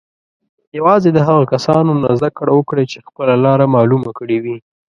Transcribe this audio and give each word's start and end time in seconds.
یوازې 0.77 1.09
د 1.13 1.19
هغو 1.27 1.43
کسانو 1.53 1.91
نه 2.03 2.09
زده 2.19 2.29
کړه 2.37 2.51
وکړئ 2.55 2.85
چې 2.91 3.05
خپله 3.07 3.33
لاره 3.45 3.65
معلومه 3.75 4.09
کړې 4.17 4.37
وي. 4.43 4.57